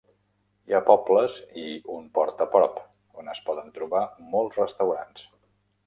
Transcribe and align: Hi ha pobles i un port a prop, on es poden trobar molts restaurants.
Hi 0.69 0.75
ha 0.77 0.79
pobles 0.87 1.35
i 1.65 1.65
un 1.97 2.09
port 2.19 2.43
a 2.47 2.49
prop, 2.57 2.83
on 3.21 3.31
es 3.37 3.45
poden 3.51 3.71
trobar 3.79 4.05
molts 4.35 4.63
restaurants. 4.67 5.33